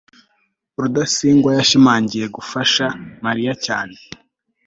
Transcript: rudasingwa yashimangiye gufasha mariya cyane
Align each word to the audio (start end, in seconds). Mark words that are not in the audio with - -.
rudasingwa 0.81 1.49
yashimangiye 1.57 2.25
gufasha 2.35 2.85
mariya 3.25 3.53
cyane 3.65 3.95